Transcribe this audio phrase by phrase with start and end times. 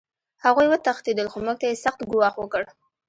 [0.45, 2.63] هغوی وتښتېدل خو موږ ته یې سخت ګواښ وکړ